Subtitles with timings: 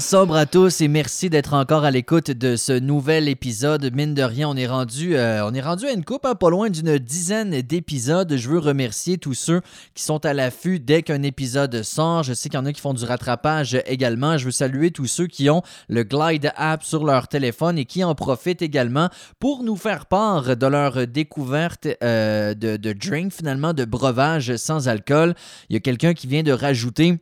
[0.00, 3.90] Sobre à tous et merci d'être encore à l'écoute de ce nouvel épisode.
[3.94, 6.50] Mine de rien, on est rendu, euh, on est rendu à une coupe, hein, pas
[6.50, 8.36] loin d'une dizaine d'épisodes.
[8.36, 9.60] Je veux remercier tous ceux
[9.94, 12.22] qui sont à l'affût dès qu'un épisode sort.
[12.22, 14.38] Je sais qu'il y en a qui font du rattrapage également.
[14.38, 18.04] Je veux saluer tous ceux qui ont le Glide app sur leur téléphone et qui
[18.04, 19.08] en profitent également
[19.40, 24.86] pour nous faire part de leur découverte euh, de, de drink, finalement, de breuvage sans
[24.86, 25.34] alcool.
[25.70, 27.18] Il y a quelqu'un qui vient de rajouter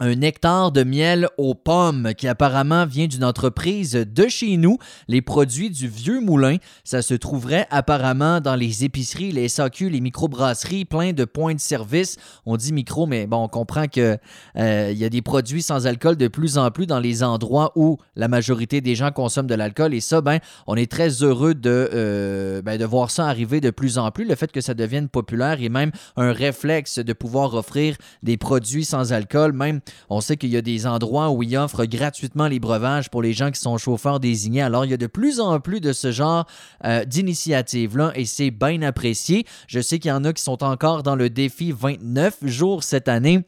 [0.00, 5.22] un nectar de miel aux pommes qui apparemment vient d'une entreprise de chez nous, les
[5.22, 6.56] produits du Vieux Moulin.
[6.84, 11.60] Ça se trouverait apparemment dans les épiceries, les SAQ, les microbrasseries, plein de points de
[11.60, 12.16] service.
[12.46, 14.18] On dit micro, mais bon, on comprend que
[14.56, 17.72] euh, il y a des produits sans alcool de plus en plus dans les endroits
[17.76, 19.94] où la majorité des gens consomment de l'alcool.
[19.94, 23.70] Et ça, ben, on est très heureux de, euh, ben, de voir ça arriver de
[23.70, 24.24] plus en plus.
[24.24, 28.84] Le fait que ça devienne populaire et même un réflexe de pouvoir offrir des produits
[28.84, 29.80] sans alcool, même
[30.10, 33.32] on sait qu'il y a des endroits où ils offrent gratuitement les breuvages pour les
[33.32, 34.62] gens qui sont chauffeurs désignés.
[34.62, 36.46] Alors, il y a de plus en plus de ce genre
[36.84, 39.44] euh, d'initiatives-là et c'est bien apprécié.
[39.66, 43.08] Je sais qu'il y en a qui sont encore dans le défi 29 jours cette
[43.08, 43.44] année.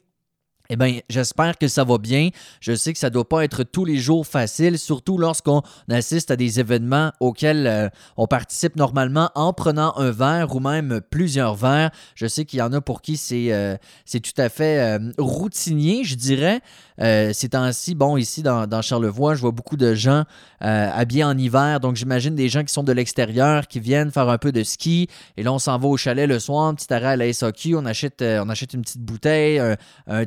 [0.72, 2.28] Eh bien, j'espère que ça va bien.
[2.60, 6.30] Je sais que ça ne doit pas être tous les jours facile, surtout lorsqu'on assiste
[6.30, 11.56] à des événements auxquels euh, on participe normalement en prenant un verre ou même plusieurs
[11.56, 11.90] verres.
[12.14, 13.76] Je sais qu'il y en a pour qui c'est euh,
[14.12, 16.60] tout à fait euh, routinier, je dirais.
[17.00, 20.24] Ces temps-ci, bon, ici dans, Charlevoix, je vois beaucoup de gens
[20.60, 24.38] habillés en hiver, donc j'imagine des gens qui sont de l'extérieur, qui viennent faire un
[24.38, 27.06] peu de ski, et là on s'en va au chalet le soir, un petit arrêt
[27.06, 30.24] à la SAQ, on achète, on achète une petite bouteille, un, un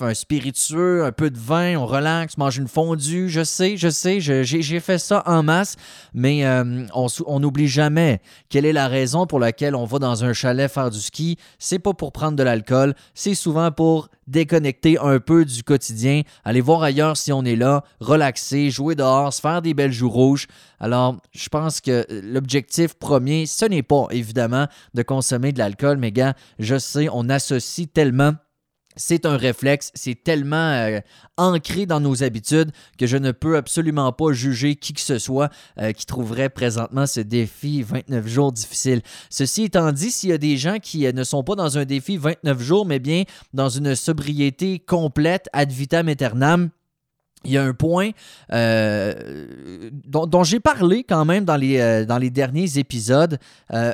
[0.00, 3.28] un spiritueux, un peu de vin, on relaxe, mange une fondue.
[3.28, 5.76] Je sais, je sais, j'ai fait ça en masse,
[6.14, 10.32] mais euh, on n'oublie jamais quelle est la raison pour laquelle on va dans un
[10.32, 11.38] chalet faire du ski.
[11.58, 16.60] C'est pas pour prendre de l'alcool, c'est souvent pour déconnecter un peu du quotidien, aller
[16.60, 20.46] voir ailleurs si on est là, relaxer, jouer dehors, se faire des belles joues rouges.
[20.80, 26.12] Alors, je pense que l'objectif premier, ce n'est pas évidemment de consommer de l'alcool, mais
[26.12, 28.34] gars, je sais, on associe tellement
[28.96, 31.00] c'est un réflexe, c'est tellement euh,
[31.36, 35.50] ancré dans nos habitudes que je ne peux absolument pas juger qui que ce soit
[35.78, 39.02] euh, qui trouverait présentement ce défi 29 jours difficile.
[39.30, 41.84] Ceci étant dit, s'il y a des gens qui euh, ne sont pas dans un
[41.84, 46.70] défi 29 jours, mais bien dans une sobriété complète ad vitam aeternam,
[47.44, 48.10] il y a un point
[50.06, 53.38] dont, j'ai parlé quand même dans les, dans les derniers épisodes.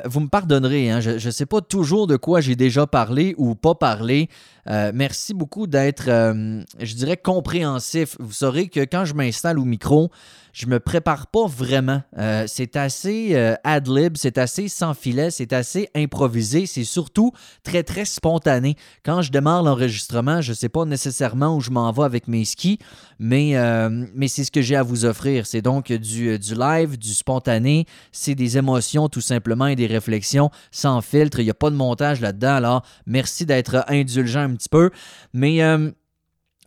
[0.05, 3.55] vous me pardonnerez, hein, je ne sais pas toujours de quoi j'ai déjà parlé ou
[3.55, 4.29] pas parlé.
[4.69, 8.15] Euh, merci beaucoup d'être, euh, je dirais, compréhensif.
[8.19, 10.11] Vous saurez que quand je m'installe au micro,
[10.53, 12.01] je me prépare pas vraiment.
[12.17, 17.31] Euh, c'est assez ad-lib, c'est assez sans filet, c'est assez improvisé, c'est surtout
[17.63, 18.75] très, très spontané.
[19.03, 22.45] Quand je démarre l'enregistrement, je ne sais pas nécessairement où je m'en vais avec mes
[22.45, 22.79] skis,
[23.19, 23.38] mais,
[24.13, 25.45] mais c'est ce que j'ai à vous offrir.
[25.45, 30.49] C'est donc du, du live, du spontané, c'est des émotions tout simplement et des réflexions
[30.71, 31.39] sans filtre.
[31.39, 32.55] Il n'y a pas de montage là-dedans.
[32.55, 34.89] Alors, merci d'être indulgent un petit peu.
[35.33, 35.91] Mais euh,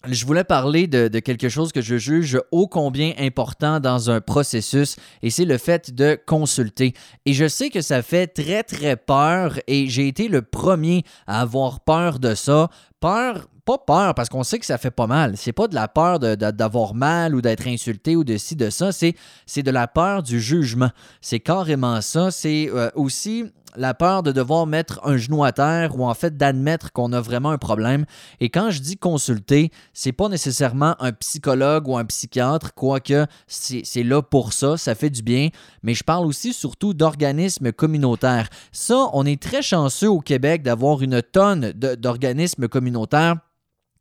[0.09, 4.97] je voulais parler de, quelque chose que je juge ô combien important dans un processus,
[5.23, 6.93] et c'est le fait de consulter.
[7.25, 11.41] Et je sais que ça fait très très peur, et j'ai été le premier à
[11.41, 12.69] avoir peur de ça.
[13.01, 15.37] Peur, pas peur, parce qu'on sait que ça fait pas mal.
[15.37, 18.91] C'est pas de la peur d'avoir mal ou d'être insulté ou de ci, de ça,
[18.93, 19.15] c'est
[19.63, 20.91] de la peur du jugement.
[21.21, 22.31] C'est carrément ça.
[22.31, 23.45] C'est euh, aussi
[23.77, 27.21] la peur de devoir mettre un genou à terre ou en fait d'admettre qu'on a
[27.21, 28.05] vraiment un problème.
[28.41, 34.03] Et quand je dis consulter, c'est pas nécessairement un psychologue ou un psychiatre, quoique c'est
[34.03, 35.49] là pour ça, ça fait du bien,
[35.83, 38.49] mais je parle aussi surtout d'organismes communautaires.
[38.73, 43.37] Ça, on est très chanceux au Québec d'avoir une tonne d'organismes communautaires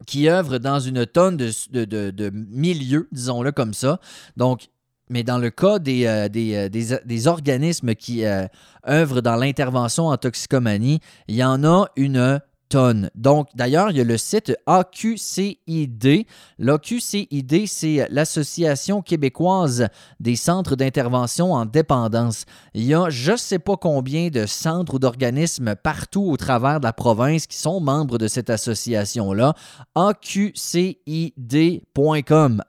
[0.08, 1.52] qui œuvrent dans une tonne de,
[1.86, 4.00] de milieux, disons-le comme ça.
[4.36, 4.70] Donc,
[5.12, 6.70] mais dans le cas des, euh, euh,
[7.06, 8.48] des, organismes qui euh,
[8.88, 12.40] œuvrent dans l'intervention en toxicomanie, il y en a une
[13.16, 16.26] donc, d'ailleurs, il y a le site AQCID.
[16.60, 19.88] L'AQCID, c'est l'Association québécoise
[20.20, 22.46] des centres d'intervention en dépendance.
[22.74, 26.80] Il y a je ne sais pas combien de centres ou d'organismes partout au travers
[26.80, 29.54] de la province qui sont membres de cette association-là.
[29.96, 30.24] AQCID.com.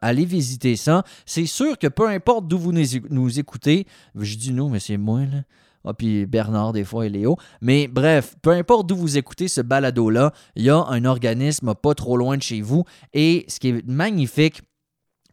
[0.01, 1.03] Allez visiter ça.
[1.25, 5.21] C'est sûr que peu importe d'où vous nous écoutez, je dis nous, mais c'est moi,
[5.21, 5.43] là.
[5.85, 7.37] Ah, puis Bernard, des fois, et Léo.
[7.61, 11.93] Mais bref, peu importe d'où vous écoutez ce balado-là, il y a un organisme pas
[11.93, 12.85] trop loin de chez vous.
[13.13, 14.61] Et ce qui est magnifique,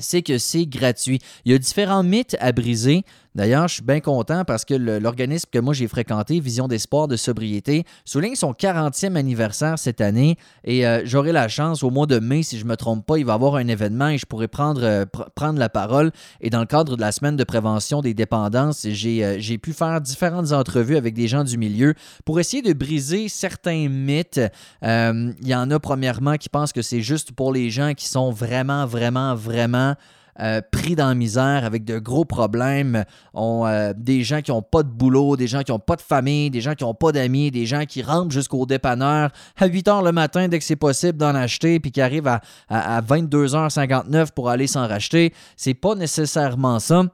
[0.00, 1.20] c'est que c'est gratuit.
[1.44, 3.04] Il y a différents mythes à briser.
[3.34, 7.06] D'ailleurs, je suis bien content parce que l'organisme que moi j'ai fréquenté, Vision des sports
[7.06, 12.06] de sobriété, souligne son 40e anniversaire cette année et euh, j'aurai la chance au mois
[12.06, 14.18] de mai, si je ne me trompe pas, il va y avoir un événement et
[14.18, 15.04] je pourrai prendre, euh,
[15.36, 16.10] prendre la parole.
[16.40, 20.52] Et dans le cadre de la semaine de prévention des dépendances, j'ai pu faire différentes
[20.52, 21.94] entrevues avec des gens du milieu
[22.24, 24.40] pour essayer de briser certains mythes.
[24.82, 28.30] Il y en a premièrement qui pensent que c'est juste pour les gens qui sont
[28.30, 29.94] vraiment, vraiment, vraiment
[30.38, 33.04] euh, pris dans la misère avec de gros problèmes,
[33.34, 36.02] ont euh, des gens qui n'ont pas de boulot, des gens qui n'ont pas de
[36.02, 39.86] famille, des gens qui n'ont pas d'amis, des gens qui rentrent jusqu'au dépanneur à 8
[39.86, 44.32] h le matin dès que c'est possible d'en acheter, puis qui arrivent à, à 22h59
[44.32, 45.32] pour aller s'en racheter.
[45.56, 47.04] C'est pas nécessairement ça.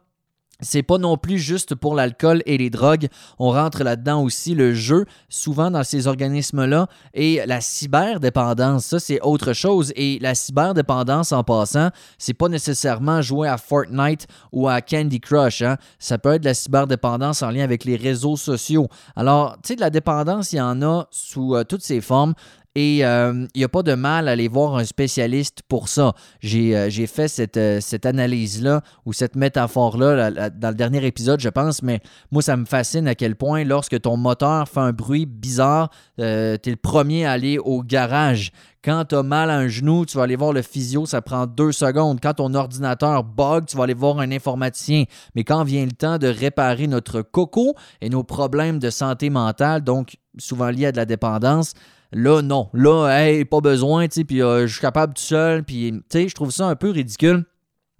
[0.60, 3.08] C'est pas non plus juste pour l'alcool et les drogues.
[3.38, 8.86] On rentre là-dedans aussi le jeu, souvent dans ces organismes-là, et la cyberdépendance.
[8.86, 9.92] Ça, c'est autre chose.
[9.96, 15.62] Et la cyberdépendance, en passant, c'est pas nécessairement jouer à Fortnite ou à Candy Crush.
[15.62, 15.76] Hein.
[15.98, 18.88] Ça peut être la cyberdépendance en lien avec les réseaux sociaux.
[19.14, 22.34] Alors, tu sais, de la dépendance, il y en a sous euh, toutes ses formes.
[22.78, 26.12] Et il euh, n'y a pas de mal à aller voir un spécialiste pour ça.
[26.40, 31.48] J'ai euh, fait cette, euh, cette analyse-là ou cette métaphore-là dans le dernier épisode, je
[31.48, 35.24] pense, mais moi, ça me fascine à quel point lorsque ton moteur fait un bruit
[35.24, 35.88] bizarre,
[36.18, 38.52] tu es le premier à aller au garage.
[38.84, 41.46] Quand tu as mal à un genou, tu vas aller voir le physio, ça prend
[41.46, 42.20] deux secondes.
[42.22, 45.04] Quand ton ordinateur bug, tu vas aller voir un informaticien.
[45.34, 49.82] Mais quand vient le temps de réparer notre coco et nos problèmes de santé mentale,
[49.82, 51.72] donc souvent liés à de la dépendance,
[52.12, 52.68] Là, non.
[52.72, 56.00] Là, hey, pas besoin, tu sais, puis euh, je suis capable tout seul, puis, tu
[56.08, 57.44] sais, je trouve ça un peu ridicule.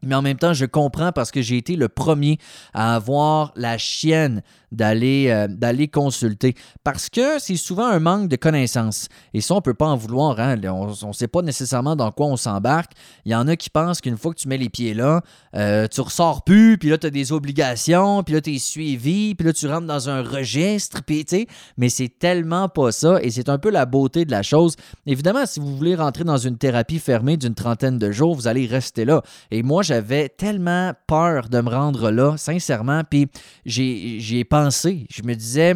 [0.06, 2.38] Mais en même temps, je comprends parce que j'ai été le premier
[2.72, 4.42] à avoir la chienne
[4.72, 6.54] d'aller euh, consulter.
[6.84, 9.08] Parce que c'est souvent un manque de connaissances.
[9.32, 10.38] Et ça, on ne peut pas en vouloir.
[10.40, 10.56] Hein?
[10.64, 12.92] On ne sait pas nécessairement dans quoi on s'embarque.
[13.24, 15.22] Il y en a qui pensent qu'une fois que tu mets les pieds là,
[15.54, 19.34] euh, tu ressors plus, puis là, tu as des obligations, puis là, tu es suivi,
[19.34, 23.18] puis là, tu rentres dans un registre, puis tu mais c'est tellement pas ça.
[23.22, 24.76] Et c'est un peu la beauté de la chose.
[25.06, 28.66] Évidemment, si vous voulez rentrer dans une thérapie fermée d'une trentaine de jours, vous allez
[28.66, 29.22] rester là.
[29.50, 29.95] Et moi, j'avais
[30.36, 33.28] tellement peur de me rendre là, sincèrement, puis
[33.64, 35.06] j'ai pensé.
[35.10, 35.74] Je me disais,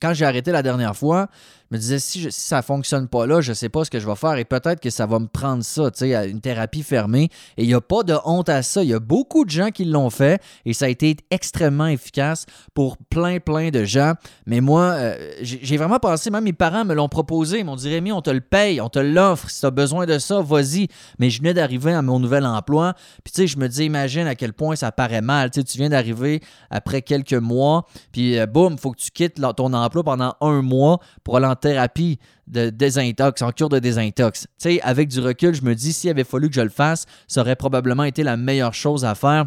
[0.00, 1.28] quand j'ai arrêté la dernière fois,
[1.72, 4.06] me disais, si, ça ne fonctionne pas là, je ne sais pas ce que je
[4.06, 7.30] vais faire et peut-être que ça va me prendre ça, tu sais, une thérapie fermée.
[7.56, 8.82] Et il n'y a pas de honte à ça.
[8.82, 12.46] Il y a beaucoup de gens qui l'ont fait et ça a été extrêmement efficace
[12.74, 14.14] pour plein, plein de gens.
[14.46, 17.60] Mais moi, euh, j'ai vraiment pensé, même mes parents me l'ont proposé.
[17.60, 19.48] Ils m'ont dit, Rémi, on te le paye, on te l'offre.
[19.50, 20.88] Si tu as besoin de ça, vas-y.
[21.18, 22.94] Mais je venais d'arriver à mon nouvel emploi.
[23.24, 25.50] Puis, tu sais, je me dis, imagine à quel point ça paraît mal.
[25.50, 26.40] Tu viens d'arriver
[26.70, 30.62] après quelques mois, puis euh, boum, il faut que tu quittes ton emploi pendant un
[30.62, 32.18] mois pour aller en thérapie
[32.48, 34.42] de désintox, en cure de désintox.
[34.42, 37.06] Tu sais, avec du recul, je me dis, s'il avait fallu que je le fasse,
[37.28, 39.46] ça aurait probablement été la meilleure chose à faire.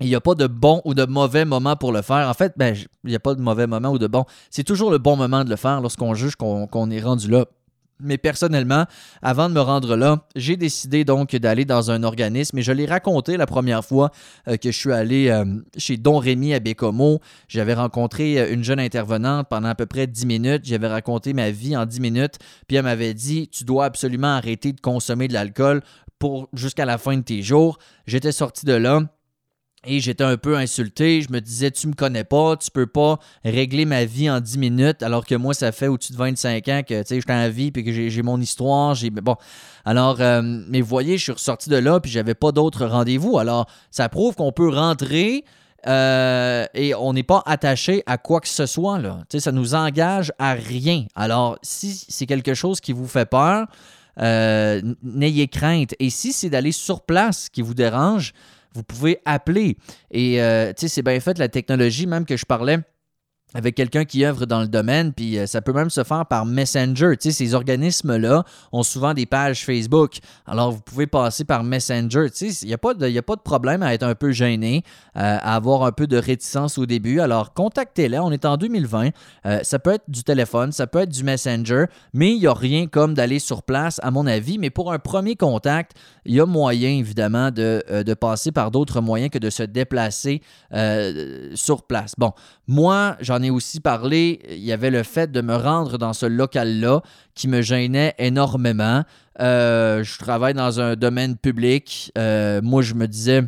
[0.00, 2.28] Il n'y a pas de bon ou de mauvais moment pour le faire.
[2.28, 4.24] En fait, ben, il n'y a pas de mauvais moment ou de bon.
[4.50, 7.46] C'est toujours le bon moment de le faire lorsqu'on juge qu'on est rendu là.
[7.98, 8.84] Mais personnellement,
[9.22, 12.84] avant de me rendre là, j'ai décidé donc d'aller dans un organisme et je l'ai
[12.84, 14.10] raconté la première fois
[14.48, 15.44] euh, que je suis allé euh,
[15.78, 17.20] chez Don Rémy à Bécomo.
[17.48, 20.62] J'avais rencontré euh, une jeune intervenante pendant à peu près 10 minutes.
[20.64, 22.34] J'avais raconté ma vie en 10 minutes.
[22.68, 25.80] Puis elle m'avait dit Tu dois absolument arrêter de consommer de l'alcool
[26.18, 27.78] pour jusqu'à la fin de tes jours.
[28.06, 29.00] J'étais sorti de là.
[29.86, 31.22] Et j'étais un peu insulté.
[31.22, 34.58] Je me disais, tu me connais pas, tu peux pas régler ma vie en 10
[34.58, 37.84] minutes, alors que moi, ça fait au-dessus de 25 ans que j'étais en vie puis
[37.84, 38.94] que j'ai mon histoire.
[38.94, 39.36] J'ai Bon.
[39.84, 43.38] Alors, euh, mais vous voyez, je suis ressorti de là puis j'avais pas d'autres rendez-vous.
[43.38, 45.44] Alors, ça prouve qu'on peut rentrer.
[45.86, 48.98] Euh, et on n'est pas attaché à quoi que ce soit.
[48.98, 49.20] Là.
[49.38, 51.04] ça nous engage à rien.
[51.14, 53.66] Alors, si c'est quelque chose qui vous fait peur,
[54.20, 55.94] euh, n'ayez crainte.
[56.00, 58.32] Et si c'est d'aller sur place qui vous dérange,
[58.76, 59.76] vous pouvez appeler.
[60.10, 62.78] Et euh, tu sais, c'est bien fait la technologie, même que je parlais
[63.54, 66.44] avec quelqu'un qui œuvre dans le domaine, puis euh, ça peut même se faire par
[66.44, 67.16] Messenger.
[67.16, 70.18] Tu sais, ces organismes-là ont souvent des pages Facebook.
[70.46, 72.26] Alors, vous pouvez passer par Messenger.
[72.34, 74.32] Tu sais, il n'y a, pas de, a pas de problème à être un peu
[74.32, 74.82] gêné,
[75.16, 77.20] euh, à avoir un peu de réticence au début.
[77.20, 78.18] Alors, contactez-les.
[78.18, 79.10] On est en 2020.
[79.46, 82.54] Euh, ça peut être du téléphone, ça peut être du Messenger, mais il n'y a
[82.54, 84.58] rien comme d'aller sur place, à mon avis.
[84.58, 85.92] Mais pour un premier contact,
[86.24, 90.42] il y a moyen, évidemment, de, de passer par d'autres moyens que de se déplacer
[91.54, 92.14] sur place.
[92.18, 92.32] Bon,
[92.66, 96.26] moi, j'en ai aussi parlé, il y avait le fait de me rendre dans ce
[96.26, 97.02] local-là
[97.34, 99.02] qui me gênait énormément.
[99.40, 102.12] Euh, je travaille dans un domaine public.
[102.16, 103.42] Euh, moi, je me disais,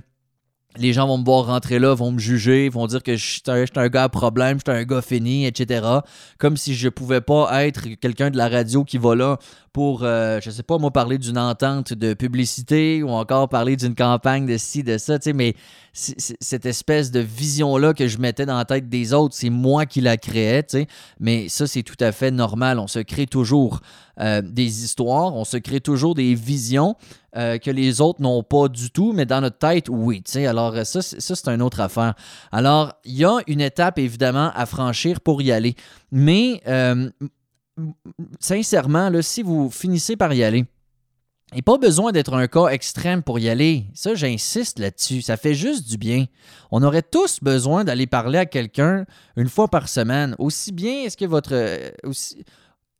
[0.76, 3.42] les gens vont me voir rentrer là, vont me juger, vont dire que je suis
[3.46, 5.86] un, gars à problème, je suis un gars fini, etc.
[6.38, 9.38] Comme si je pouvais pas être quelqu'un de la radio qui va là
[9.72, 13.94] pour, euh, je sais pas, moi, parler d'une entente de publicité ou encore parler d'une
[13.94, 15.54] campagne de ci, de ça, mais
[15.92, 20.00] cette espèce de vision-là que je mettais dans la tête des autres, c'est moi qui
[20.00, 20.66] la créais.
[21.18, 22.78] Mais ça, c'est tout à fait normal.
[22.78, 23.80] On se crée toujours
[24.20, 26.96] euh, des histoires, on se crée toujours des visions
[27.36, 30.22] euh, que les autres n'ont pas du tout, mais dans notre tête, oui.
[30.36, 32.14] Alors, ça, ça c'est une autre affaire.
[32.52, 35.74] Alors, il y a une étape, évidemment, à franchir pour y aller.
[36.10, 36.62] Mais
[38.40, 40.64] sincèrement, là, si vous finissez par y aller,
[41.52, 43.86] il n'y a pas besoin d'être un cas extrême pour y aller.
[43.94, 45.22] Ça, j'insiste là-dessus.
[45.22, 46.26] Ça fait juste du bien.
[46.70, 50.34] On aurait tous besoin d'aller parler à quelqu'un une fois par semaine.
[50.38, 51.54] Aussi bien est-ce que votre,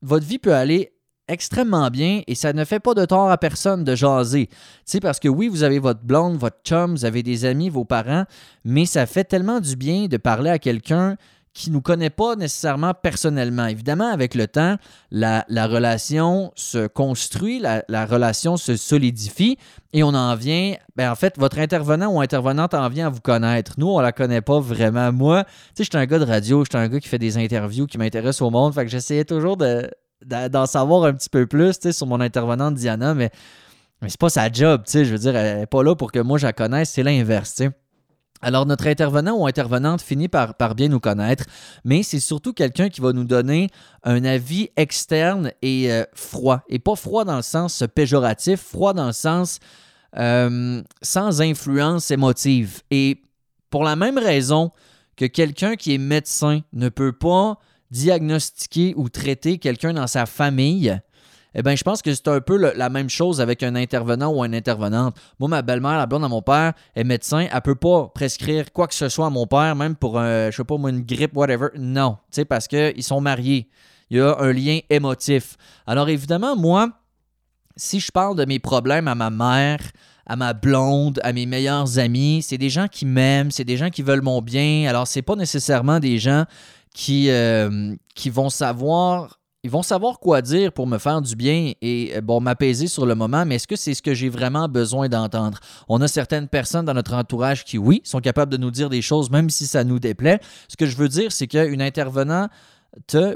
[0.01, 0.93] votre vie peut aller
[1.29, 4.47] extrêmement bien et ça ne fait pas de tort à personne de jaser.
[4.49, 7.69] Tu sais, parce que oui, vous avez votre blonde, votre chum, vous avez des amis,
[7.69, 8.25] vos parents,
[8.65, 11.17] mais ça fait tellement du bien de parler à quelqu'un
[11.59, 13.67] qui ne nous connaît pas nécessairement personnellement.
[13.67, 14.77] Évidemment, avec le temps,
[15.11, 19.59] la, relation se construit, la, relation se solidifie
[19.93, 23.21] et on en vient, ben en fait, votre intervenant ou intervenante en vient à vous
[23.21, 23.73] connaître.
[23.77, 25.13] Nous, on la connaît pas vraiment.
[25.13, 27.19] Moi, tu sais, je suis un gars de radio, je suis un gars qui fait
[27.19, 29.91] des interviews, qui m'intéresse au monde, fait que j'essayais toujours de,
[30.25, 33.31] d'en savoir un petit peu plus sur mon intervenante Diana, mais,
[34.03, 36.39] mais c'est pas sa job, je veux dire, elle n'est pas là pour que moi
[36.39, 37.63] je la connaisse, c'est l'inverse.
[38.41, 41.45] Alors, notre intervenant ou intervenante finit par, par bien nous connaître,
[41.85, 43.69] mais c'est surtout quelqu'un qui va nous donner
[44.05, 46.63] un avis externe et euh, froid.
[46.69, 49.59] Et pas froid dans le sens péjoratif, froid dans le sens
[50.17, 52.83] euh, sans influence émotive.
[52.93, 53.23] Et
[53.71, 54.71] pour la même raison
[55.17, 57.59] que quelqu'un qui est médecin ne peut pas
[57.91, 61.01] diagnostiquer ou traiter quelqu'un dans sa famille,
[61.55, 64.45] eh bien, je pense que c'est un peu la même chose avec un intervenant ou
[64.45, 65.17] une intervenante.
[65.41, 67.49] Moi, ma belle-mère, la blonde à mon père, est médecin.
[67.51, 70.57] Elle peut pas prescrire quoi que ce soit à mon père, même pour, un, je
[70.57, 71.69] sais pas, une grippe, whatever.
[71.77, 73.69] Non, tu sais, parce qu'ils sont mariés.
[74.11, 75.57] Il y a un lien émotif.
[75.87, 76.91] Alors, évidemment, moi,
[77.77, 79.81] si je parle de mes problèmes à ma mère,
[80.27, 83.89] à ma blonde, à mes meilleurs amis, c'est des gens qui m'aiment, c'est des gens
[83.89, 84.87] qui veulent mon bien.
[84.89, 86.45] Alors, c'est pas nécessairement des gens
[86.95, 91.73] qui, euh, qui vont savoir ils vont savoir quoi dire pour me faire du bien
[91.83, 94.69] et euh, bon m'apaiser sur le moment, mais est-ce que c'est ce que j'ai vraiment
[94.69, 95.59] besoin d'entendre?
[95.89, 99.03] On a certaines personnes dans notre entourage qui, oui, sont capables de nous dire des
[99.03, 100.39] choses même si ça nous déplaît.
[100.69, 102.51] Ce que je veux dire, c'est qu'une intervenante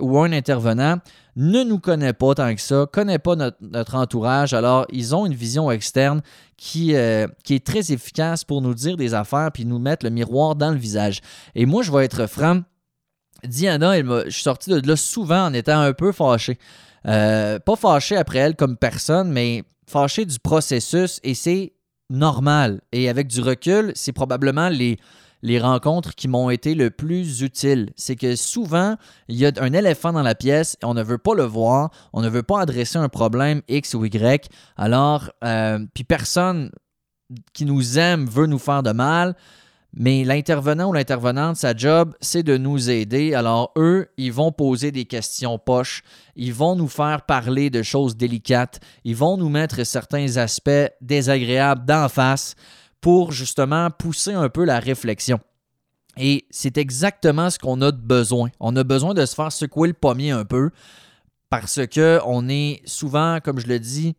[0.01, 0.99] ou un intervenant
[1.37, 5.35] ne nous connaît pas tant que ça, connaît pas notre, entourage, alors ils ont une
[5.35, 6.23] vision externe
[6.57, 10.11] qui, euh, qui est très efficace pour nous dire des affaires puis nous mettre le
[10.11, 11.21] miroir dans le visage.
[11.55, 12.61] Et moi, je vais être franc,
[13.47, 16.59] Diana, je suis sorti de là souvent en étant un peu fâché.
[17.07, 21.73] Euh, pas fâché après elle comme personne, mais fâché du processus et c'est
[22.11, 22.81] normal.
[22.93, 24.99] Et avec du recul, c'est probablement les,
[25.43, 27.91] les rencontres qui m'ont été le plus utiles.
[27.97, 28.97] C'est que souvent,
[29.29, 31.91] il y a un éléphant dans la pièce et on ne veut pas le voir,
[32.13, 34.49] on ne veut pas adresser un problème X ou Y.
[34.77, 36.71] Alors, euh, puis personne
[37.53, 39.35] qui nous aime veut nous faire de mal.
[39.95, 43.35] Mais l'intervenant ou l'intervenante, sa job, c'est de nous aider.
[43.35, 46.03] Alors, eux, ils vont poser des questions poches,
[46.35, 50.71] ils vont nous faire parler de choses délicates, ils vont nous mettre certains aspects
[51.03, 52.55] désagréables d'en face
[53.03, 55.41] pour justement pousser un peu la réflexion.
[56.17, 58.51] Et c'est exactement ce qu'on a besoin.
[58.61, 60.71] On a besoin de se faire secouer le pommier un peu
[61.51, 64.15] parce que on est souvent, comme je le dis,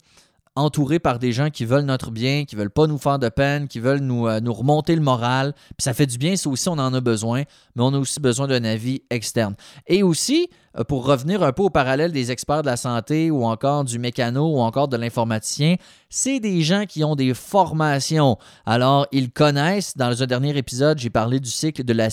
[0.56, 3.68] entouré par des gens qui veulent notre bien, qui veulent pas nous faire de peine,
[3.68, 5.54] qui veulent nous, euh, nous remonter le moral.
[5.54, 7.44] Puis ça fait du bien, ça aussi, on en a besoin,
[7.76, 9.56] mais on a aussi besoin d'un avis externe.
[9.88, 10.50] Et aussi,
[10.88, 14.56] pour revenir un peu au parallèle des experts de la santé ou encore du mécano
[14.56, 15.76] ou encore de l'informaticien,
[16.10, 18.38] c'est des gens qui ont des formations.
[18.66, 22.10] Alors, ils connaissent, dans le dernier épisode, j'ai parlé du cycle de la,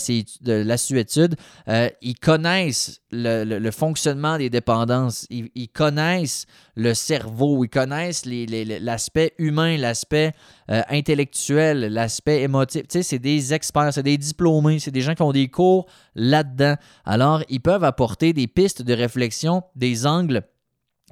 [1.67, 9.77] euh, ils connaissent le, fonctionnement des dépendances, ils, connaissent le cerveau, ils connaissent l'aspect humain,
[9.77, 10.33] l'aspect
[10.71, 12.83] euh, intellectuel, l'aspect émotif.
[12.83, 15.85] Tu sais, c'est des experts, c'est des diplômés, c'est des gens qui ont des cours
[16.15, 16.75] là-dedans.
[17.03, 20.43] Alors, ils peuvent apporter des pistes de réflexion, des angles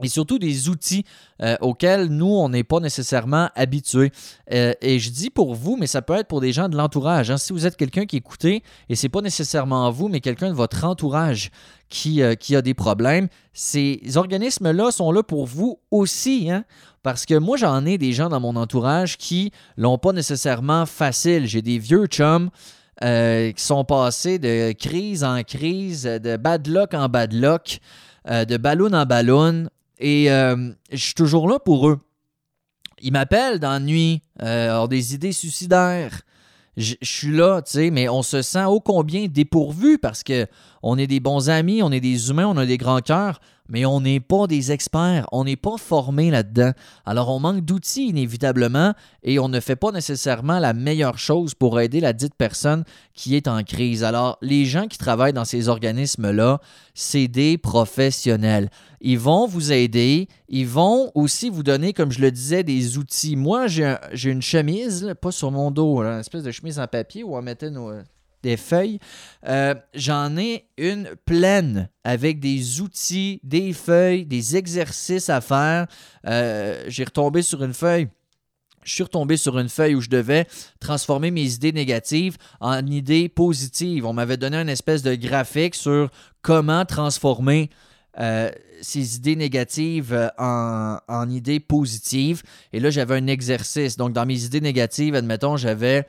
[0.02, 1.06] et surtout des outils
[1.42, 4.12] euh, auxquels nous, on n'est pas nécessairement habitués.
[4.52, 7.32] Euh, et je dis pour vous, mais ça peut être pour des gens de l'entourage.
[7.32, 7.38] Hein.
[7.38, 10.84] Si vous êtes quelqu'un qui écoutez, et c'est pas nécessairement vous, mais quelqu'un de votre
[10.86, 11.52] entourage
[11.90, 16.52] qui, qui a des problèmes, ces organismes-là sont là pour vous aussi.
[16.52, 16.64] Hein.
[17.04, 21.46] Parce que moi, j'en ai des gens dans mon entourage qui l'ont pas nécessairement facile.
[21.46, 22.50] J'ai des vieux chums
[23.04, 27.80] euh, qui sont passés de crise en crise, de bad luck en bad luck,
[28.30, 29.68] euh, de ballon en ballon.
[30.00, 32.00] Et euh, je suis toujours là pour eux.
[33.02, 36.22] Ils m'appellent dans la nuit, ont des idées suicidaires.
[36.76, 40.48] je suis là, tu sais, mais on se sent ô combien dépourvu parce que
[40.84, 43.86] on est des bons amis, on est des humains, on a des grands cœurs, mais
[43.86, 46.72] on n'est pas des experts, on n'est pas formés là-dedans.
[47.06, 48.94] Alors on manque d'outils inévitablement
[49.24, 52.84] et on ne fait pas nécessairement la meilleure chose pour aider la dite personne
[53.14, 54.04] qui est en crise.
[54.04, 56.60] Alors les gens qui travaillent dans ces organismes-là,
[56.96, 58.70] c'est des professionnels.
[59.02, 63.38] Ils vont vous aider, ils vont aussi vous donner, comme je le disais, des outils.
[63.38, 67.38] Moi, j'ai une chemise, pas sur mon dos, une espèce de chemise en papier où
[67.38, 67.94] on mettait nos,
[68.44, 69.00] des feuilles.
[69.48, 75.88] Euh, j'en ai une pleine avec des outils, des feuilles, des exercices à faire.
[76.26, 78.08] Euh, j'ai retombé sur une feuille.
[78.84, 80.48] Je suis retombé sur une feuille où je devais
[80.80, 84.06] transformer mes idées négatives en idées positives.
[84.06, 86.10] On m'avait donné une espèce de graphique sur
[86.42, 87.70] comment transformer
[88.20, 88.50] euh,
[88.82, 92.42] ces idées négatives en, en, idées positives.
[92.74, 93.98] Et là, j'avais un exercice.
[93.98, 96.08] Donc, dans mes idées négatives, admettons, j'avais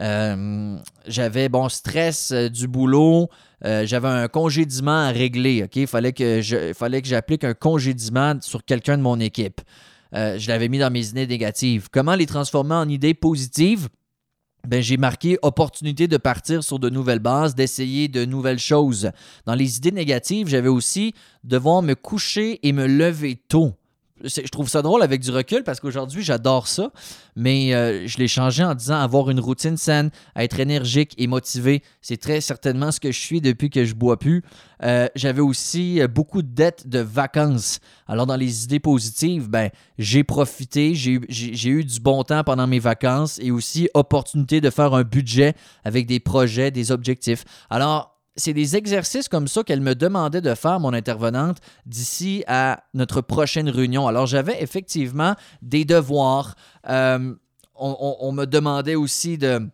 [0.00, 3.28] euh, j'avais, bon, stress euh, du boulot.
[3.64, 5.64] Euh, j'avais un congédiement à régler.
[5.64, 5.76] OK?
[5.76, 9.60] Il fallait que, je, fallait que j'applique un congédiement sur quelqu'un de mon équipe.
[10.12, 11.88] je l'avais mis dans mes idées négatives.
[11.92, 13.88] Comment les transformer en idées positives?
[14.66, 19.10] Ben, j'ai marqué opportunité de partir sur de nouvelles bases, d'essayer de nouvelles choses.
[19.46, 21.14] Dans les idées négatives, j'avais aussi
[21.44, 23.74] devoir me coucher et me lever tôt
[24.24, 26.90] je trouve ça drôle avec du recul parce qu'aujourd'hui, j'adore ça,
[27.36, 31.82] mais euh, je l'ai changé en disant avoir une routine saine, être énergique et motivé.
[32.02, 34.42] C'est très certainement ce que je suis depuis que je bois plus.
[34.82, 37.80] Euh, j'avais aussi euh, beaucoup de dettes de vacances.
[38.06, 42.78] Alors, dans les idées positives, ben, j'ai profité, j'ai eu du bon temps pendant mes
[42.78, 47.44] vacances et aussi opportunité de faire un budget avec des projets, des objectifs.
[47.68, 52.84] Alors, c'est des exercices comme ça qu'elle me demandait de faire, mon intervenante, d'ici à
[52.94, 54.06] notre prochaine réunion.
[54.06, 56.54] Alors, j'avais effectivement des devoirs.
[56.88, 57.34] Euh,
[57.74, 59.66] on, me demandait aussi de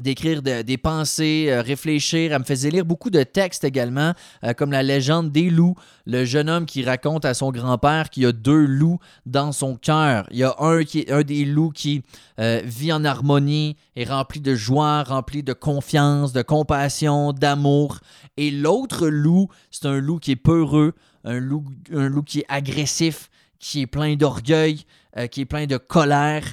[0.00, 2.32] d'écrire des pensées, euh, réfléchir.
[2.32, 4.12] Elle me faisait lire beaucoup de textes également,
[4.44, 5.74] euh, comme la légende des loups,
[6.06, 9.76] le jeune homme qui raconte à son grand-père qu'il y a deux loups dans son
[9.76, 10.26] cœur.
[10.30, 12.02] Il y a un, qui, un des loups qui
[12.38, 18.00] euh, vit en harmonie, est rempli de joie, rempli de confiance, de compassion, d'amour.
[18.36, 22.46] Et l'autre loup, c'est un loup qui est peureux, un loup, un loup qui est
[22.48, 24.84] agressif, qui est plein d'orgueil,
[25.30, 26.44] qui est plein de colère.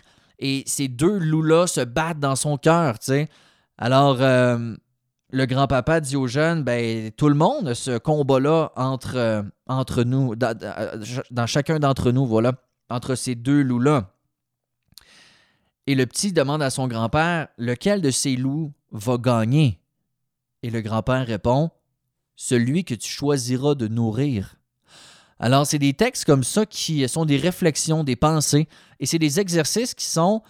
[0.45, 3.29] Et ces deux loups-là se battent dans son cœur, tu sais.
[3.77, 4.75] Alors, euh,
[5.32, 10.53] le grand-papa dit aux jeunes, ben, tout le monde ce combat-là entre, euh, nous, dans,
[11.32, 12.51] dans chacun d'entre nous, voilà,
[12.89, 14.12] entre ces deux loups-là.
[15.88, 19.79] Et le petit demande à son grand-père, lequel de ces loups va gagner?
[20.62, 21.71] Et le grand-père répond,
[22.36, 24.58] celui que tu choisiras de nourrir.
[25.39, 28.67] Alors, c'est des textes comme ça qui sont des réflexions, des pensées,
[28.99, 30.41] et c'est des exercices qui sont...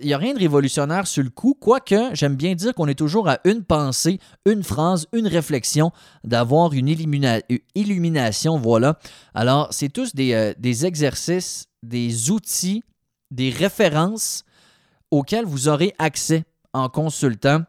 [0.00, 2.94] Il n'y a rien de révolutionnaire sur le coup, quoique j'aime bien dire qu'on est
[2.94, 5.90] toujours à une pensée, une phrase, une réflexion,
[6.22, 6.88] d'avoir une
[7.74, 8.98] illumination, voilà.
[9.34, 12.84] Alors, c'est tous des, euh, exercices, des outils,
[13.32, 14.44] des références
[15.10, 17.62] auxquels vous aurez accès en consultant,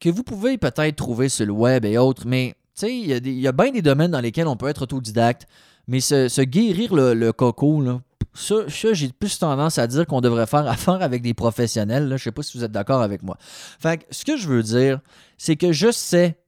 [0.00, 3.48] que vous pouvez peut-être trouver sur le web et autres, mais tu sais, il y,
[3.48, 5.46] a bien des domaines dans lesquels on peut être autodidacte.
[5.88, 8.00] Mais se, guérir le, coco, là,
[8.34, 12.08] ça, j'ai plus tendance à dire qu'on devrait faire affaire avec des professionnels.
[12.08, 13.36] Je ne sais pas si vous êtes d'accord avec moi.
[13.40, 15.00] Fait ce que je veux dire,
[15.38, 16.38] c'est que je sais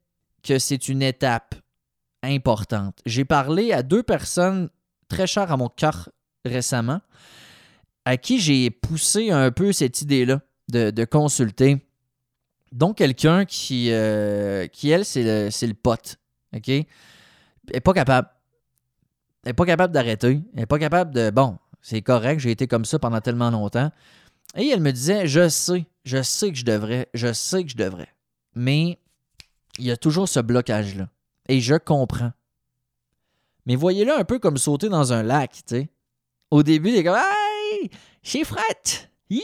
[0.42, 1.54] que c'est une étape
[2.22, 2.98] importante.
[3.06, 4.70] J'ai parlé à deux personnes
[5.08, 6.10] très chères à mon cœur
[6.44, 7.00] récemment,
[8.04, 11.78] à qui j'ai poussé un peu cette idée-là de, consulter.
[12.72, 16.16] Donc, quelqu'un qui, euh, qui elle, c'est le, le pote.
[16.54, 16.68] OK?
[16.68, 16.84] Elle
[17.72, 18.28] n'est pas capable.
[19.44, 20.40] Elle n'est pas capable d'arrêter.
[20.52, 21.30] Elle n'est pas capable de.
[21.30, 23.90] Bon, c'est correct, j'ai été comme ça pendant tellement longtemps.
[24.56, 27.76] Et elle me disait Je sais, je sais que je devrais, je sais que je
[27.76, 28.12] devrais.
[28.54, 28.98] Mais
[29.78, 31.08] il y a toujours ce blocage-là.
[31.48, 32.32] Et je comprends.
[33.66, 35.88] Mais voyez-le un peu comme sauter dans un lac, tu sais.
[36.50, 37.90] Au début, il est comme Hey,
[38.22, 39.10] j'ai frette!
[39.30, 39.42] Hi,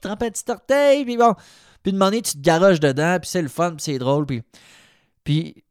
[0.00, 1.34] trempe un petit orteil, puis bon.
[1.82, 4.42] Puis de tu te garoches dedans, puis c'est le fun, puis c'est drôle, puis.
[5.24, 5.64] Puis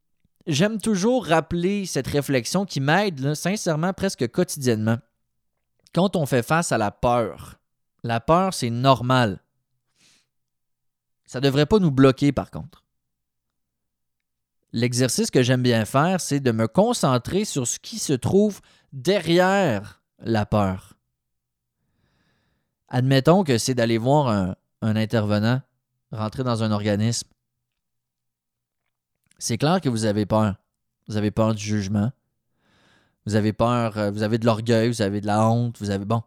[0.48, 4.98] j'aime toujours rappeler cette réflexion qui m'aide, sincèrement, presque quotidiennement.
[5.94, 7.60] Quand on fait face à la peur,
[8.04, 9.42] la peur, c'est normal.
[11.26, 12.84] Ça ne devrait pas nous bloquer, par contre.
[14.74, 18.62] L'exercice que j'aime bien faire, c'est de me concentrer sur ce qui se trouve
[18.94, 20.94] derrière la peur.
[22.90, 25.62] Admettons que c'est d'aller voir un, intervenant,
[26.12, 27.28] rentrer dans un organisme,
[29.40, 30.56] c'est clair que vous avez peur.
[31.08, 32.12] Vous avez peur du jugement.
[33.26, 36.06] Vous avez peur, euh, vous avez de l'orgueil, vous avez de la honte, vous avez,
[36.06, 36.24] bon,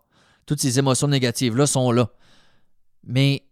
[0.47, 2.11] toutes ces émotions négatives-là sont là.
[3.05, 3.47] Mais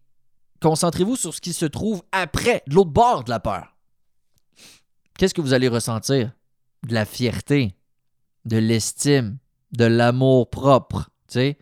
[0.61, 3.75] concentrez-vous sur ce qui se trouve après, de l'autre bord de la peur.
[5.17, 6.31] Qu'est-ce que vous allez ressentir?
[6.87, 7.75] De la fierté,
[8.45, 9.37] de l'estime,
[9.71, 11.09] de l'amour propre.
[11.27, 11.57] sais.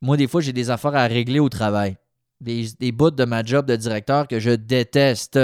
[0.00, 1.96] Moi, des fois, j'ai des affaires à régler au travail.
[2.40, 5.38] Des, des bouts de ma job de directeur que je déteste.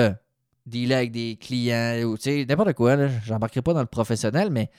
[0.67, 3.09] Dealer avec des clients, ou n'importe quoi.
[3.25, 4.71] J'embarquerai pas dans le professionnel, mais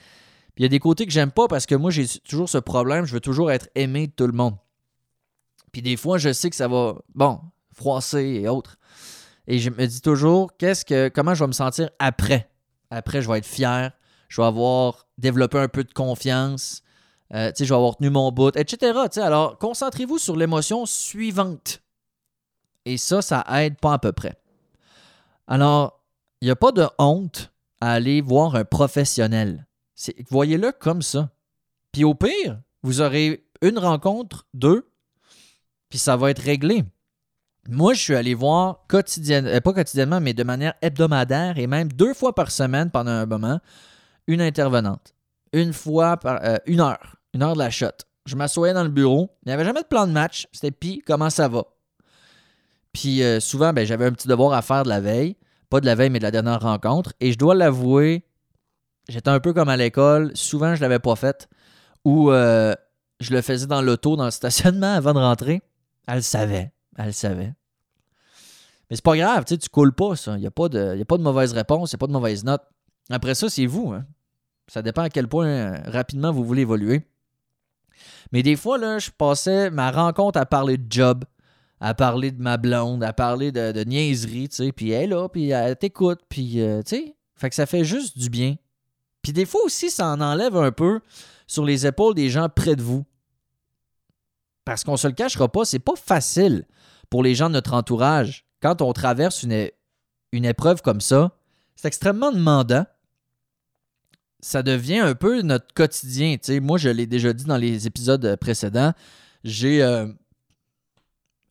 [0.56, 3.04] il y a des côtés que j'aime pas parce que moi, j'ai toujours ce problème.
[3.04, 4.56] Je veux toujours être aimé de tout le monde.
[5.72, 7.40] Puis des fois, je sais que ça va, bon,
[7.74, 8.78] froisser et autres.
[9.46, 12.48] Et je me dis toujours, qu'est-ce que, comment je vais me sentir après?
[12.90, 13.92] Après, je vais être fier.
[14.28, 16.82] Je vais avoir développé un peu de confiance.
[17.34, 18.98] Euh, je vais avoir tenu mon bout, etc.
[19.16, 21.82] Alors, concentrez-vous sur l'émotion suivante.
[22.84, 24.36] Et ça, ça aide pas à peu près.
[25.46, 26.04] Alors,
[26.40, 29.66] il n'y a pas de honte à aller voir un professionnel.
[30.28, 31.30] Voyez-le comme ça.
[31.92, 34.90] Puis au pire, vous aurez une rencontre, deux,
[35.88, 36.84] puis ça va être réglé.
[37.68, 41.90] Moi, je suis allé voir quotidiennement, euh, pas quotidiennement, mais de manière hebdomadaire et même
[41.90, 43.60] deux fois par semaine pendant un moment,
[44.26, 45.14] une intervenante.
[45.52, 47.88] Une fois par euh, une heure, une heure de la shot.
[48.26, 51.02] Je m'assoyais dans le bureau, il n'y avait jamais de plan de match, c'était pis
[51.06, 51.64] comment ça va?
[52.96, 55.36] Puis euh, souvent, ben, j'avais un petit devoir à faire de la veille,
[55.68, 57.12] pas de la veille, mais de la dernière rencontre.
[57.20, 58.24] Et je dois l'avouer,
[59.06, 61.46] j'étais un peu comme à l'école, souvent je l'avais pas fait,
[62.06, 65.60] ou je le faisais dans l'auto, dans le stationnement avant de rentrer.
[66.08, 66.72] Elle le savait.
[66.96, 67.52] Elle le savait.
[68.88, 70.36] Mais c'est pas grave, tu tu coules pas, ça.
[70.36, 72.12] Il n'y a, pas de, a pas de mauvaise réponse, il n'y a pas de
[72.12, 72.62] mauvaise note.
[73.10, 73.92] Après ça, c'est vous.
[73.92, 74.06] Hein.
[74.68, 77.06] Ça dépend à quel point euh, rapidement vous voulez évoluer.
[78.32, 81.24] Mais des fois, là, je passais ma rencontre à parler de job,
[81.80, 84.72] à parler de ma blonde, à parler de, de niaiserie, tu sais.
[84.72, 87.16] Puis elle est là, puis elle t'écoute, puis, euh, tu sais.
[87.34, 88.56] Fait que ça fait juste du bien.
[89.22, 91.00] Puis des fois aussi, ça en enlève un peu
[91.46, 93.04] sur les épaules des gens près de vous.
[94.64, 96.64] Parce qu'on se le cachera pas, c'est pas facile
[97.10, 98.46] pour les gens de notre entourage.
[98.60, 99.70] Quand on traverse une,
[100.32, 101.32] épreuve comme ça,
[101.76, 102.86] c'est extrêmement demandant.
[104.40, 106.36] Ça devient un peu notre quotidien.
[106.62, 108.92] moi, je l'ai déjà dit dans les épisodes précédents.
[109.44, 110.06] J'ai euh,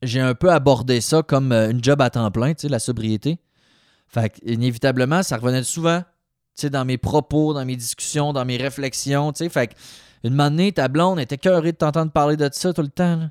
[0.02, 3.38] j'ai un peu abordé ça comme euh, une job à temps plein, la sobriété.
[4.08, 6.02] Fait inévitablement, ça revenait souvent
[6.64, 9.32] dans mes propos, dans mes discussions, dans mes réflexions.
[9.50, 9.74] Fait
[10.24, 13.28] une manée, ta blonde était cœurée de t'entendre parler de ça tout le temps.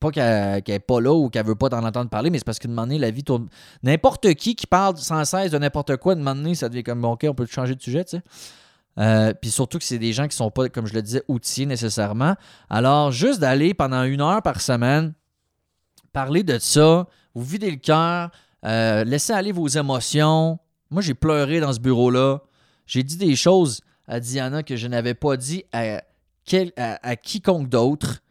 [0.00, 2.58] Pas qu'elle n'est pas là ou qu'elle veut pas t'en entendre parler, mais c'est parce
[2.58, 3.48] qu'une manée, la vie tourne.
[3.82, 7.12] N'importe qui qui parle sans cesse de n'importe quoi, une manée, ça devient comme bon,
[7.12, 8.22] OK, on peut changer de sujet, tu sais.
[8.98, 11.66] Euh, puis surtout que c'est des gens qui sont pas, comme je le disais, outillés
[11.66, 12.36] nécessairement.
[12.70, 15.14] Alors, juste d'aller pendant une heure par semaine,
[16.14, 18.30] parler de ça, vous videz le cœur,
[18.64, 20.58] euh, laissez aller vos émotions.
[20.90, 22.40] Moi, j'ai pleuré dans ce bureau-là.
[22.86, 26.02] J'ai dit des choses à Diana que je n'avais pas dit à,
[26.76, 28.22] à, quiconque d'autre.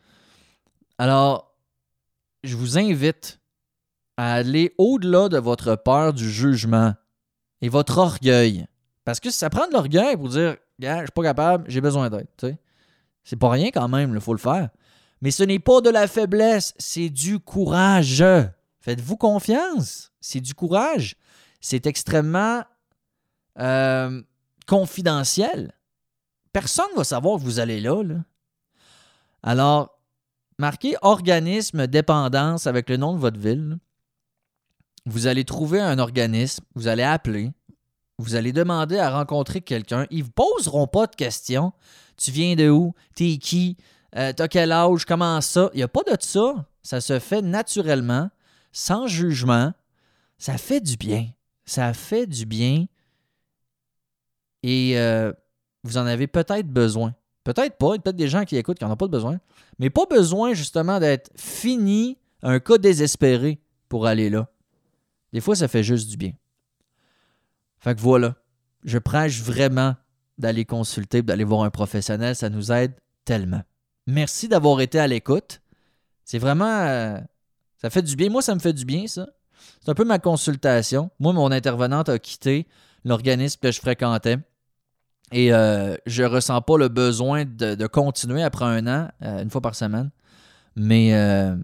[0.98, 1.54] Alors,
[2.44, 3.40] je vous invite
[4.16, 6.94] à aller au-delà de votre peur du jugement
[7.62, 8.66] et votre orgueil.
[9.04, 12.28] Parce que ça prend de l'orgueil pour dire je suis pas capable, j'ai besoin d'aide.
[13.24, 14.70] C'est pas rien quand même, il faut le faire.
[15.24, 18.22] Mais ce n'est pas de la faiblesse, c'est du courage.
[18.82, 21.16] Faites-vous confiance, c'est du courage.
[21.62, 22.62] C'est extrêmement
[23.58, 24.22] euh,
[24.68, 25.72] confidentiel.
[26.52, 28.04] Personne ne va savoir que vous allez là,
[29.44, 29.98] Alors,
[30.60, 33.78] marquez organisme dépendance avec le nom de votre ville.
[35.06, 37.54] Vous allez trouver un organisme, vous allez appeler,
[38.18, 40.06] vous allez demander à rencontrer quelqu'un.
[40.12, 41.72] Ils ne vous poseront pas de questions.
[42.18, 42.94] Tu viens de où?
[43.16, 43.78] T'es qui?
[44.16, 45.06] Euh, t'as quel âge?
[45.06, 45.70] Comment ça?
[45.74, 46.66] Il n'y a pas de ça.
[46.82, 48.30] Ça se fait naturellement,
[48.72, 49.74] sans jugement.
[50.38, 51.30] Ça fait du bien.
[51.66, 52.86] Ça fait du bien
[54.64, 55.32] et euh,
[55.84, 57.14] vous en avez peut-être besoin.
[57.44, 59.40] Peut-être pas, il y a peut-être des gens qui écoutent qui n'en ont pas besoin.
[59.78, 64.48] Mais pas besoin justement d'être fini, un cas désespéré pour aller là.
[65.34, 66.32] Des fois, ça fait juste du bien.
[67.80, 68.36] Fait que voilà,
[68.86, 69.96] je prêche vraiment
[70.38, 72.94] d'aller consulter, d'aller voir un professionnel, ça nous aide
[73.26, 73.62] tellement.
[74.08, 75.62] Merci d'avoir été à l'écoute.
[76.26, 76.82] C'est vraiment...
[76.82, 77.20] Euh,
[77.78, 78.30] ça fait du bien.
[78.30, 79.28] Moi, ça me fait du bien, ça.
[79.82, 81.10] C'est un peu ma consultation.
[81.20, 82.68] Moi, mon intervenante a quitté
[83.04, 84.38] l'organisme que je fréquentais.
[85.34, 89.62] Et euh, je ressens pas le besoin de, continuer après un an, euh, une fois
[89.62, 90.12] par semaine.
[90.76, 91.56] Mais, euh,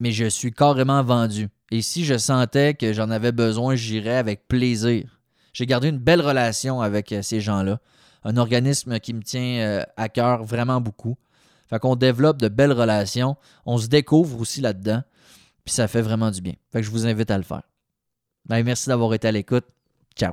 [0.00, 1.48] mais je suis carrément vendu.
[1.70, 5.20] Et si je sentais que j'en avais besoin, j'irais avec plaisir.
[5.52, 7.80] J'ai gardé une belle relation avec ces gens-là.
[8.28, 11.16] Un organisme qui me tient à cœur vraiment beaucoup.
[11.68, 13.36] Fait qu'on développe de belles relations.
[13.66, 15.02] On se découvre aussi là-dedans.
[15.64, 16.54] Puis ça fait vraiment du bien.
[16.72, 17.62] Fait que je vous invite à le faire.
[18.46, 19.64] Ben, merci d'avoir été à l'écoute.
[20.14, 20.32] Ciao.